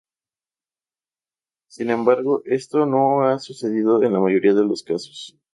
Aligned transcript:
Sin 1.69 1.91
embargo, 1.91 2.41
esto 2.45 2.87
no 2.87 3.21
ha 3.27 3.37
sucedido 3.37 4.01
en 4.01 4.13
la 4.13 4.19
mayoría 4.19 4.55
de 4.55 4.65
los 4.65 4.81
casos. 4.81 5.37